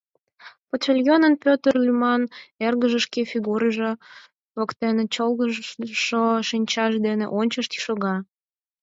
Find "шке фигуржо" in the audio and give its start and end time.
3.05-3.91